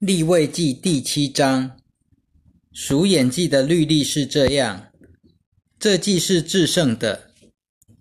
[0.00, 1.72] 立位记第七章，
[2.72, 4.86] 属眼记的律例是这样：
[5.78, 7.32] 这祭是至圣的，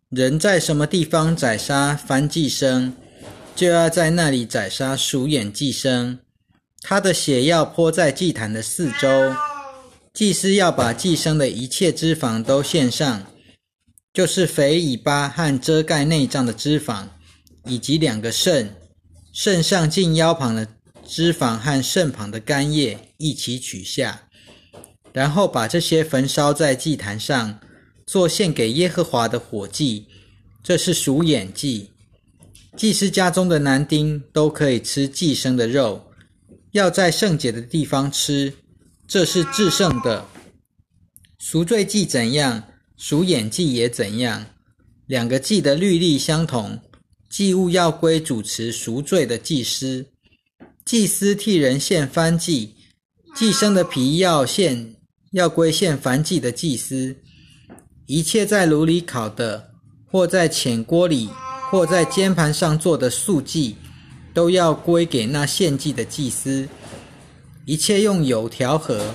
[0.07, 2.95] 人在什么地方宰杀凡祭生，
[3.53, 6.17] 就要在那里宰杀属眼祭生。
[6.81, 9.35] 他的血要泼在祭坛的四周，
[10.13, 13.25] 祭司要把祭生的一切脂肪都献上，
[14.13, 17.09] 就是肥尾巴和遮盖内脏的脂肪，
[17.65, 18.73] 以及两个肾，
[19.33, 20.65] 肾上近腰旁的。
[21.09, 24.29] 脂肪和肾旁的干叶一起取下，
[25.11, 27.59] 然后把这些焚烧在祭坛上，
[28.05, 30.05] 做献给耶和华的火祭。
[30.61, 31.89] 这是属眼祭。
[32.77, 36.11] 祭司家中的男丁都可以吃祭生的肉，
[36.73, 38.53] 要在圣洁的地方吃，
[39.07, 40.27] 这是至圣的。
[41.39, 42.63] 赎罪祭怎样，
[42.95, 44.45] 属眼祭也怎样。
[45.07, 46.79] 两个祭的律例相同，
[47.27, 50.05] 祭物要归主持赎罪的祭司。
[50.89, 52.73] 祭司替人献燔祭，
[53.35, 54.95] 祭生的皮要献，
[55.33, 57.15] 要归献燔祭的祭司。
[58.07, 59.69] 一切在炉里烤的，
[60.07, 61.29] 或在浅锅里，
[61.69, 63.75] 或在煎盘上做的素祭，
[64.33, 66.67] 都要归给那献祭的祭司。
[67.65, 69.13] 一切用油调和，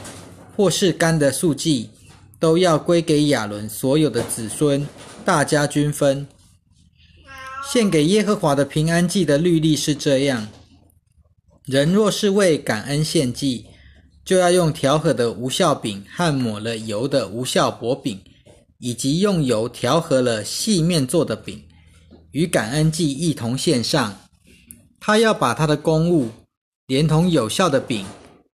[0.55, 1.91] 或是干的素祭，
[2.39, 4.87] 都要归给亚伦所有的子孙，
[5.25, 6.25] 大家均分。
[7.73, 10.47] 献给耶和华的平安祭的律例是这样。
[11.67, 13.65] 人若是为感恩献祭，
[14.23, 18.21] 就要用调和的无效饼和抹了油的无效薄饼，
[18.79, 21.65] 以及用油调和了细面做的饼，
[22.33, 24.21] 与感恩祭一同献上。
[25.01, 26.29] 他要把他的公物，
[26.87, 28.05] 连同有效的饼，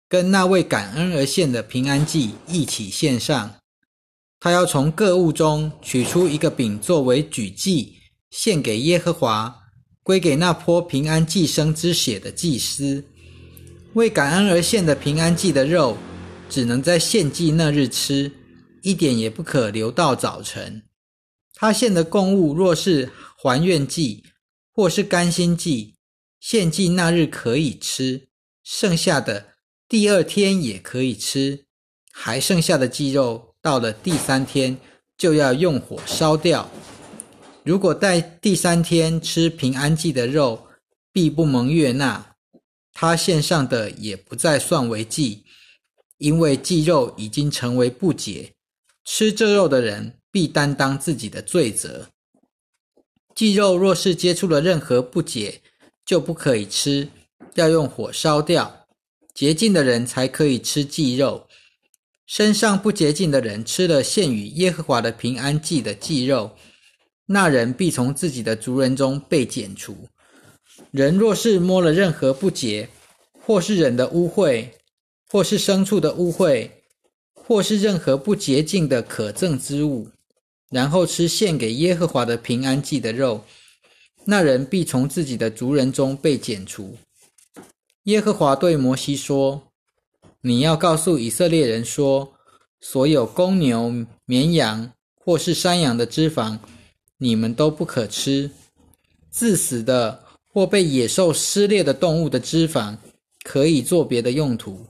[0.08, 3.54] 跟那为感恩而献的平安祭一起献上。
[4.40, 7.94] 他要从各物中取出一个饼作为举祭，
[8.30, 9.65] 献给耶和华。
[10.06, 13.04] 归给那泼平安祭生之血的祭司，
[13.94, 15.98] 为感恩而献的平安祭的肉，
[16.48, 18.30] 只能在献祭那日吃，
[18.82, 20.84] 一点也不可留到早晨。
[21.54, 24.22] 他献的供物若是还愿祭
[24.72, 25.96] 或是甘心祭，
[26.38, 28.28] 献祭那日可以吃，
[28.62, 29.54] 剩下的
[29.88, 31.64] 第二天也可以吃，
[32.12, 34.78] 还剩下的鸡肉到了第三天
[35.18, 36.70] 就要用火烧掉。
[37.66, 40.68] 如果在第三天吃平安祭的肉，
[41.12, 42.36] 必不蒙悦纳，
[42.92, 45.42] 他献上的也不再算为祭，
[46.18, 48.52] 因为祭肉已经成为不洁。
[49.04, 52.06] 吃这肉的人必担当自己的罪责。
[53.34, 55.60] 祭肉若是接触了任何不洁，
[56.04, 57.08] 就不可以吃，
[57.54, 58.86] 要用火烧掉。
[59.34, 61.48] 洁净的人才可以吃祭肉。
[62.28, 66.56] 身上不洁净的人吃了献与耶和华的平安祭的祭肉。
[67.26, 69.96] 那人必从自己的族人中被剪除。
[70.90, 72.88] 人若是摸了任何不洁，
[73.32, 74.66] 或是人的污秽，
[75.28, 76.70] 或是牲畜的污秽，
[77.34, 80.08] 或是任何不洁净的可憎之物，
[80.70, 83.44] 然后吃献给耶和华的平安祭的肉，
[84.24, 86.96] 那人必从自己的族人中被剪除。
[88.04, 89.62] 耶和华对摩西说
[90.42, 92.32] ：“你要告诉以色列人说，
[92.80, 93.92] 所有公牛、
[94.26, 96.58] 绵羊或是山羊的脂肪。”
[97.18, 98.50] 你们都不可吃，
[99.30, 100.22] 自死的
[100.52, 102.96] 或被野兽撕裂的动物的脂肪，
[103.42, 104.86] 可以做别的用途，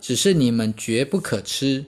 [0.00, 1.84] 只是你们绝不可吃，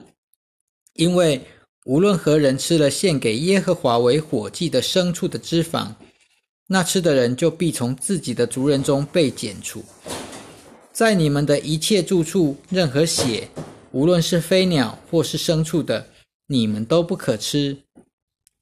[0.94, 1.40] 因为
[1.84, 5.88] 无论何人吃了献给耶和华为火祭的牲畜的脂肪，
[6.66, 9.84] 那吃的人就必从自己的族人中被剪除。
[10.92, 13.48] 在你们的一切住处，任何血，
[13.90, 16.06] 无论是飞鸟或是牲畜的，
[16.46, 17.76] 你们都不可吃。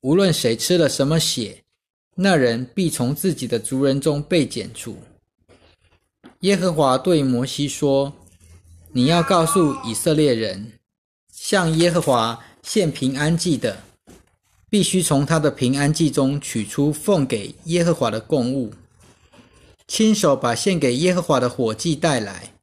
[0.03, 1.63] 无论谁吃了什么血，
[2.15, 4.97] 那人必从自己的族人中被剪除。
[6.41, 8.11] 耶和华对摩西说
[8.93, 10.73] ：“你要告诉以色列人，
[11.31, 13.83] 向耶和华献平安祭的，
[14.71, 18.73] 必须从他的平安祭中取出奉给耶和华的供物，
[19.87, 22.55] 亲手把献给耶和华的火祭带来，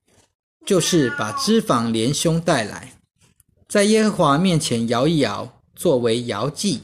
[0.66, 2.94] 就是把脂肪连胸带来，
[3.68, 6.82] 在耶和华面前摇一摇，作为摇祭。”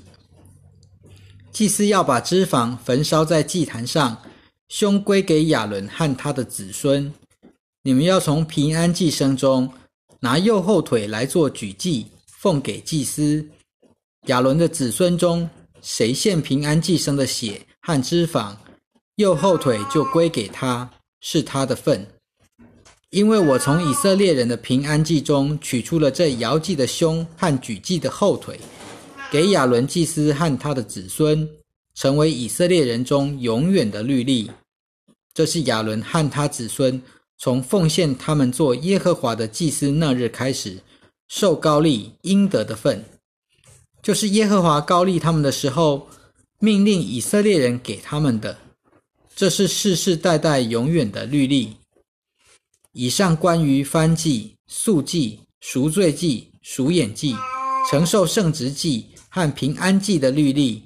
[1.53, 4.19] 祭司要把脂肪焚烧在祭坛上，
[4.69, 7.13] 胸归给亚伦和他的子孙。
[7.83, 9.71] 你们要从平安祭生中
[10.19, 13.47] 拿右后腿来做举祭，奉给祭司。
[14.25, 15.47] 亚伦的子孙中，
[15.83, 18.55] 谁献平安祭生的血和脂肪，
[19.17, 20.89] 右后腿就归给他，
[21.21, 22.07] 是他的份。
[23.11, 28.59] 因为我从以色列人的平安祭中取出了这摇祭的胸和举祭的后腿。
[29.33, 31.49] 给亚伦祭司和他的子孙，
[31.95, 34.51] 成为以色列人中永远的律例。
[35.33, 37.01] 这是亚伦和他子孙
[37.39, 40.77] 从奉献他们做耶和华的祭司那日开始，
[41.27, 43.03] 受高利应得的份，
[44.03, 46.07] 就是耶和华高利他们的时候，
[46.59, 48.59] 命令以色列人给他们的。
[49.35, 51.77] 这是世世代代永远的律例。
[52.91, 57.35] 以上关于翻祭、素祭、赎罪祭、赎眼祭、
[57.89, 60.83] 承受圣职祭和平安祭的律例，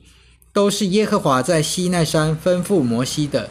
[0.54, 3.50] 都是耶和华在西奈山吩咐摩西的，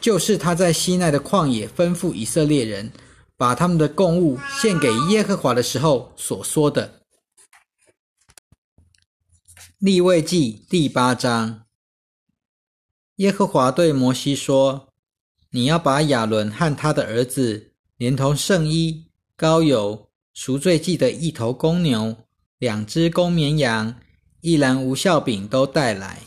[0.00, 2.92] 就是他在西奈的旷野吩咐以色列人，
[3.36, 7.00] 把他们的供物献给耶和华的时候所说的。
[9.78, 11.62] 立位记第八章。
[13.16, 14.90] 耶和华对摩西说
[15.50, 22.16] ：“你要把亚伦和他的儿子，连同圣衣、膏油、赎罪祭的一头公牛、
[22.58, 23.96] 两只公绵羊、
[24.40, 26.22] 一篮无效饼都带来，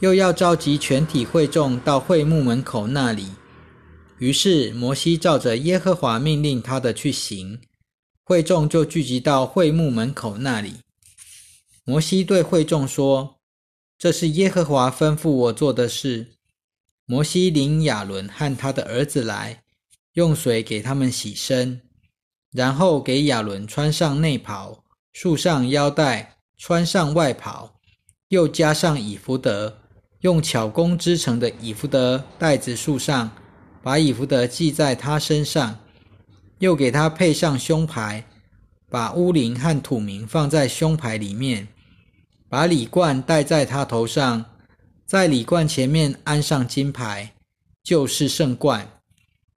[0.00, 3.28] 又要召集全体会众到会幕门口那里。”
[4.18, 7.58] 于是摩西照着耶和华命令他的去行，
[8.22, 10.74] 会众就聚集到会幕门口那里。
[11.84, 13.36] 摩西对会众说。
[13.98, 16.38] 这是耶和华吩咐我做的事。
[17.04, 19.62] 摩西领亚伦和他的儿子来，
[20.14, 21.82] 用水给他们洗身，
[22.50, 24.82] 然后给亚伦穿上内袍，
[25.12, 27.74] 束上腰带，穿上外袍，
[28.28, 29.78] 又加上以福德，
[30.20, 33.30] 用巧工织成的以福德带子束上，
[33.82, 35.78] 把以福德系在他身上，
[36.58, 38.24] 又给他配上胸牌，
[38.88, 41.68] 把乌灵和土名放在胸牌里面。
[42.48, 44.44] 把礼冠戴在他头上，
[45.06, 47.34] 在礼冠前面安上金牌，
[47.82, 49.00] 就是圣冠，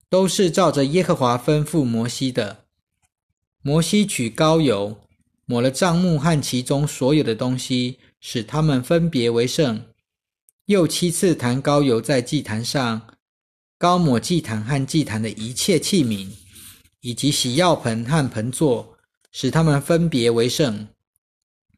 [0.08, 2.64] 都是照着耶和华吩咐摩西的。
[3.62, 4.98] 摩西取膏油，
[5.46, 9.82] 抹了帐幕和其中所有的东西，使他们分别为圣。
[10.66, 13.02] 又七次弹膏油在祭坛上，
[13.78, 16.28] 膏抹祭坛和祭坛的一切器皿，
[17.00, 18.96] 以及洗药盆和盆座，
[19.32, 20.86] 使他们分别为圣。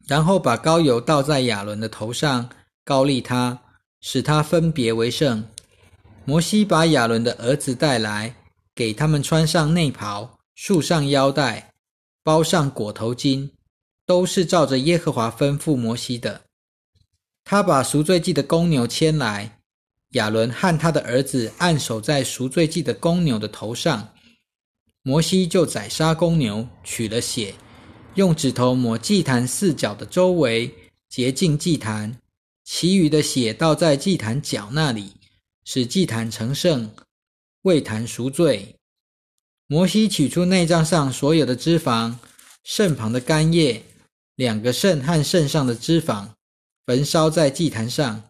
[0.07, 2.47] 然后把膏油倒在亚伦的头上，
[2.83, 3.59] 高立他，
[4.01, 5.43] 使他分别为圣。
[6.25, 8.35] 摩西把亚伦的儿子带来，
[8.75, 11.73] 给他们穿上内袍，束上腰带，
[12.25, 13.51] 包上裹头巾，
[14.03, 16.41] 都是照着耶和华吩咐摩西的。
[17.43, 19.59] 他把赎罪祭的公牛牵来，
[20.13, 24.11] 亚伦和他的儿子按手在赎罪祭的公牛的头上，
[25.03, 27.53] 摩西就宰杀公牛，取了血。
[28.15, 30.73] 用指头抹祭坛四角的周围，
[31.07, 32.11] 洁净祭坛；
[32.63, 35.11] 其余的血倒在祭坛角那里，
[35.63, 36.89] 使祭坛成圣，
[37.61, 38.75] 为坛赎罪。
[39.67, 42.15] 摩西取出内脏上所有的脂肪，
[42.63, 43.83] 肾旁的肝叶，
[44.35, 46.29] 两个肾和肾上的脂肪，
[46.85, 48.23] 焚烧在祭坛上。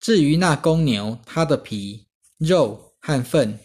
[0.00, 2.06] 至于那公牛，它的皮、
[2.38, 3.58] 肉和粪，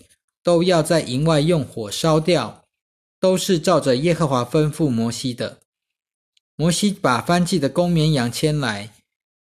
[0.43, 2.57] 都要在营外用火烧掉。
[3.21, 5.59] 都是照着耶和华吩咐摩西的。
[6.55, 8.95] 摩西把翻祭的公绵羊牵来，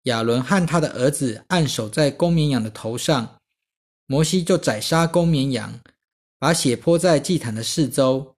[0.05, 3.37] 亚伦和他的儿子按手在公绵羊的头上，
[4.07, 5.79] 摩西就宰杀公绵羊，
[6.39, 8.35] 把血泼在祭坛的四周。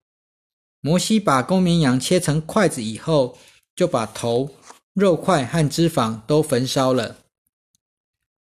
[0.81, 3.37] 摩西把公绵羊切成筷子以后，
[3.75, 4.49] 就把头、
[4.93, 7.17] 肉块和脂肪都焚烧了，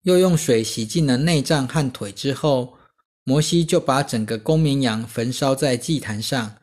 [0.03, 2.77] 又用水洗净了内脏和腿之后，
[3.23, 6.57] 摩西就把整个公绵羊焚烧在祭坛上。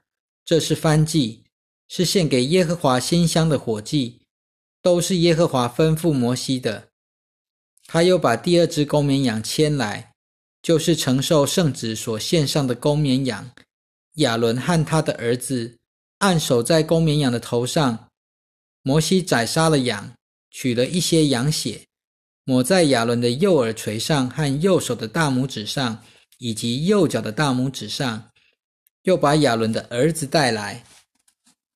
[0.44, 1.44] 这是翻祭，
[1.88, 4.20] 是献给耶和华馨香的火祭，
[4.80, 6.88] 都是耶和华吩咐摩西的。
[7.86, 10.13] 他又把第二只公绵羊牵来，
[10.64, 13.50] 就是承受圣旨所献上的公绵羊。
[14.14, 15.76] 亚伦和他的儿子
[16.18, 18.08] 按手在公绵羊的头上。
[18.82, 20.12] 摩西宰杀了羊，
[20.50, 21.82] 取了一些羊血，
[22.44, 26.02] 抹在亚伦的右耳垂上和右手的大拇指上，
[26.38, 28.30] 以及右脚的大拇指上。
[29.02, 30.82] 又把亚伦的儿子带来，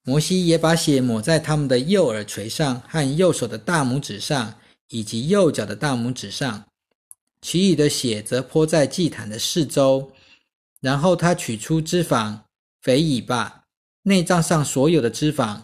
[0.03, 4.55] 摩西也把血抹在他们的右耳垂上和右手的大拇指上，
[4.89, 6.65] 以及右脚的大拇指上，
[7.41, 10.11] 其余的血则泼在祭坛的四周。
[10.81, 12.39] 然后他取出脂肪、
[12.81, 13.63] 肥尾巴、
[14.03, 15.61] 内脏上所有的脂肪、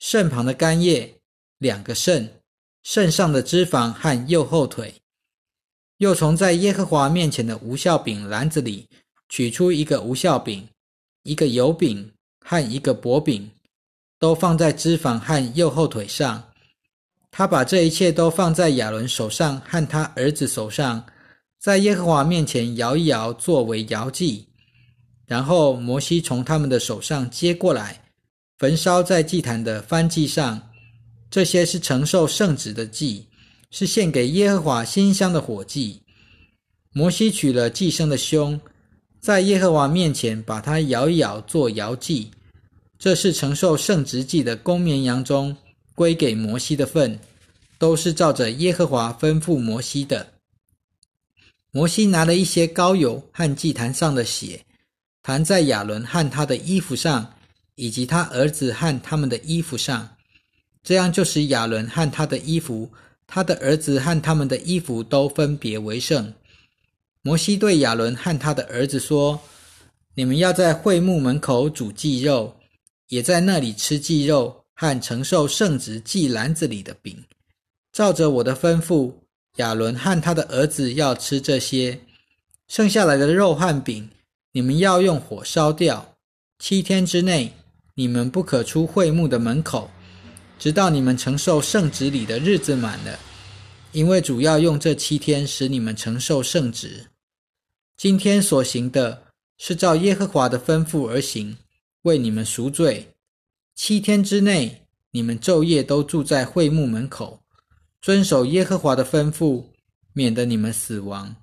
[0.00, 1.14] 肾旁的肝叶、
[1.58, 2.40] 两个肾、
[2.82, 4.94] 肾上的脂肪和右后腿，
[5.98, 8.88] 又从在耶和华面前的无效饼篮子里
[9.28, 10.66] 取出一个无效饼。
[11.24, 13.50] 一个油饼和一个薄饼，
[14.18, 16.52] 都放在脂肪和右后腿上。
[17.30, 21.04] 他把这一切都放在亚伦手上和他儿子手上，
[21.64, 24.46] 在耶和华面前摇一摇，作为摇祭。
[25.24, 28.02] 然后摩西从他们的手上接过来，
[28.58, 30.60] 焚烧在祭坛的燔祭上。
[31.30, 33.26] 这些是承受圣旨的祭，
[33.70, 36.02] 是献给耶和华馨香的火祭。
[36.92, 38.60] 摩西取了祭牲的胸。
[39.18, 42.30] 在耶和华面前把它摇一摇，做摇祭。
[42.98, 45.56] 这是承受圣职祭的公绵羊中
[45.94, 47.18] 归给摩西的份，
[47.78, 50.33] 都是照着耶和华吩咐摩西的。
[51.76, 54.64] 摩西拿了一些膏油和祭坛上的血，
[55.24, 57.34] 弹在亚伦和他的衣服上，
[57.74, 60.16] 以及他儿子和他们的衣服上，
[60.84, 62.88] 这样就使亚伦和他的衣服、
[63.26, 66.32] 他的儿子和他们的衣服都分别为圣。
[67.22, 69.40] 摩西对亚伦和他的儿子说
[70.14, 72.54] ：“你们要在会幕门口煮祭肉，
[73.08, 77.24] 也在那里吃祭肉和承受圣旨祭篮子里的饼，
[77.90, 79.12] 照着我的吩咐。”
[79.56, 82.00] 亚伦和他的儿子要吃这些
[82.66, 84.10] 剩下来的肉和饼，
[84.52, 86.16] 你们要用火烧掉。
[86.58, 87.52] 七天之内，
[87.94, 89.90] 你们不可出会幕的门口，
[90.58, 93.18] 直到你们承受圣旨里的日子满了。
[93.92, 97.06] 因为主要用这七天使你们承受圣旨。
[97.96, 99.22] 今天所行的
[99.56, 101.56] 是照耶和华的吩咐而行，
[102.02, 103.14] 为你们赎罪。
[103.76, 104.82] 七天之内，
[105.12, 107.43] 你们昼夜都住在会幕门口。
[108.04, 109.64] 遵守耶和华的吩咐，
[110.12, 111.34] 免得你们死亡，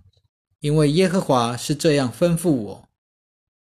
[0.59, 2.87] 因为耶和华是这样吩咐我。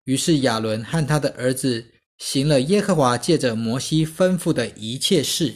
[0.03, 5.55] 于是亚伦和他的儿子行了耶和华借着摩西吩咐的一切事。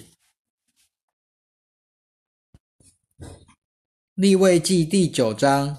[4.14, 5.76] 立位记第九章，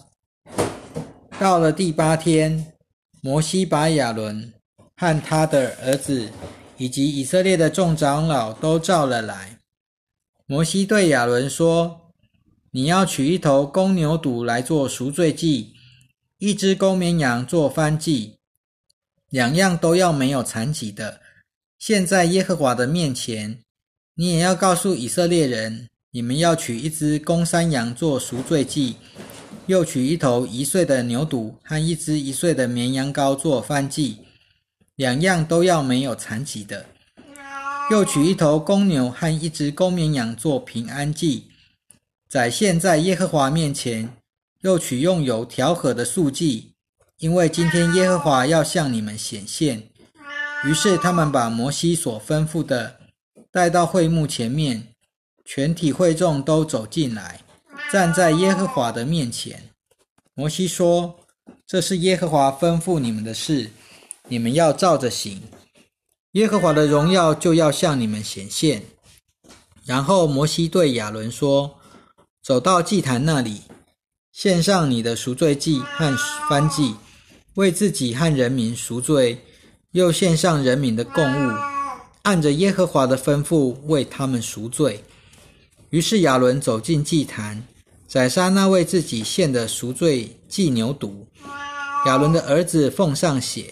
[1.39, 2.73] 到了第八天，
[3.21, 4.53] 摩西把亚伦
[4.97, 6.29] 和他的儿子
[6.75, 9.57] 以及以色列的众长老都召了来。
[10.53, 12.11] 摩西对亚伦说
[12.69, 15.73] ：“你要取一头公牛犊来做赎罪祭，
[16.37, 18.37] 一只公绵羊做翻祭，
[19.31, 21.21] 两样都要没有残疾的。
[21.79, 23.63] 现在耶和华的面前，
[24.13, 28.97] 你也要告诉以色列人：你们要取一只公山羊做赎罪祭，
[29.65, 34.19] 又取一头一岁的牛犊和一只一岁的绵羊羔做翻祭，
[34.97, 36.85] 两样都要没有残疾的。”
[37.93, 41.43] 又取一头公牛和一只公绵羊做平安祭，
[42.27, 44.07] 在现在耶和华面前；
[44.61, 46.73] 又取用油调和的素祭，
[47.19, 49.83] 因为今天耶和华要向你们显现。
[50.65, 52.99] 于是他们把摩西所吩咐的
[53.51, 54.87] 带到会幕前面，
[55.45, 57.41] 全体会众都走进来，
[57.91, 59.69] 站在耶和华的面前。
[60.33, 61.15] 摩西说
[61.67, 63.69] ：“这是耶和华吩咐你们的事，
[64.27, 65.39] 你们要照着行。”
[66.33, 68.83] 耶和华的荣耀就要向你们显现。
[69.85, 71.75] 然后摩西对亚伦说
[72.41, 73.61] ：“走到祭坛那里，
[74.31, 76.05] 献上你的赎罪祭和
[76.49, 76.95] 燔祭，
[77.53, 79.45] 为自己和人民赎罪，
[79.91, 81.51] 又献上人民的供物，
[82.23, 85.03] 按着耶和华的吩咐为他们赎罪。”
[85.91, 87.63] 于是亚伦走进祭坛，
[88.07, 91.13] 宰杀那位自己献的赎罪祭牛犊。
[92.07, 93.71] 亚伦的儿子奉上血。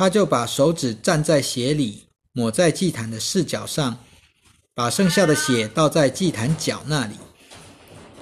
[0.00, 3.98] 他就把手指蘸在血里，抹在祭坛的四角上，
[4.74, 7.16] 把剩下的血倒在祭坛角那里。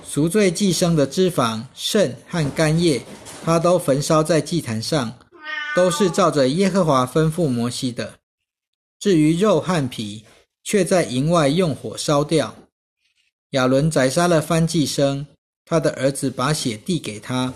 [0.04, 3.00] 赎罪祭牲的脂肪、肾和肝叶，
[3.44, 5.16] 他都焚烧在祭坛上，
[5.76, 8.14] 都是照着耶和华吩咐摩西的。
[8.98, 10.24] 至于肉和皮，
[10.64, 12.56] 却在营外用火烧掉。
[13.50, 15.24] 亚伦宰杀了番祭牲，
[15.64, 17.54] 他的儿子把血递给他，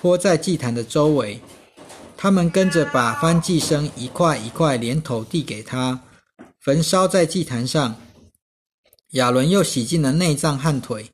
[0.00, 1.40] 泼在祭坛的周围。
[2.20, 6.00] 他们跟着把翻祭牲一块一块连头递给他，
[6.60, 7.94] 焚烧在祭坛上。
[9.12, 11.12] 亚伦又洗净了内脏和腿，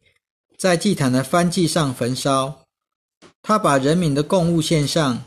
[0.59, 2.63] 在祭坛的翻祭上焚烧。
[3.43, 5.23] 他把人民的供物献上，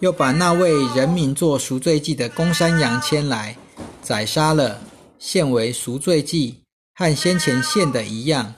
[0.00, 3.56] 又把那位人民做赎罪祭的公山羊牵来，
[4.02, 4.78] 宰杀了，
[5.18, 6.60] 献为赎罪祭，
[6.94, 8.54] 和先前献的一样。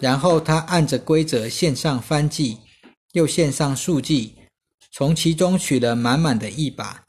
[0.00, 2.58] 然后他按着规则献上翻祭，
[3.12, 4.34] 又献上素祭。
[4.96, 7.02] 从其中取了满满的一把，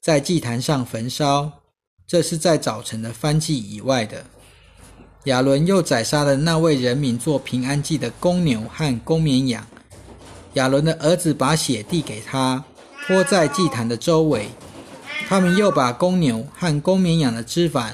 [0.00, 1.50] 在祭坛上焚烧。
[2.06, 4.24] 这是在早晨的翻祭以外的。
[5.24, 9.66] 亚伦又宰杀了那位人民做平安祭的公牛和公绵羊。
[10.52, 12.64] 亚伦的儿子把血递给他，
[13.08, 14.48] 泼在祭坛的周围。
[15.26, 17.90] 他们又把公牛和公绵羊的脂肪、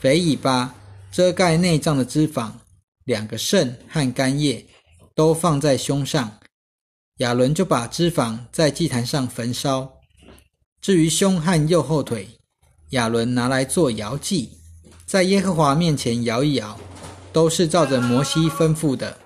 [0.00, 0.74] 肥尾巴、
[1.12, 2.50] 遮盖内脏的脂肪、
[3.04, 4.66] 两个肾和肝叶，
[5.14, 6.28] 都放在胸上。
[7.18, 9.90] 亚伦就把脂肪在祭坛上焚烧。
[10.82, 12.28] 至于胸和右后腿，
[12.90, 14.50] 亚伦拿来做摇祭，
[15.06, 16.78] 在耶和华面前摇一摇，
[17.32, 19.16] 都是照着摩西吩咐的。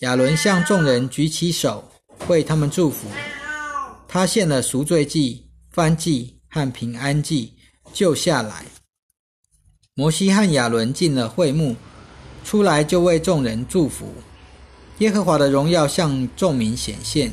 [0.00, 1.86] 亚伦向众人举起手，
[2.26, 3.06] 为他们祝福。
[4.08, 7.52] 他献了赎罪祭、燔祭和平安祭，
[7.92, 8.64] 救下来。
[9.94, 11.76] 摩西和亚伦进了会幕，
[12.44, 14.12] 出来就为众人祝福。
[14.98, 17.32] 耶和华的荣耀向众民显现，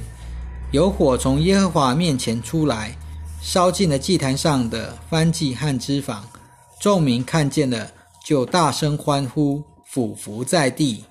[0.72, 2.98] 有火从耶和华面前出来，
[3.40, 6.22] 烧尽了祭坛上的燔祭和脂肪。
[6.80, 7.92] 众民看见了，
[8.26, 11.06] 就大声欢呼，俯伏在地。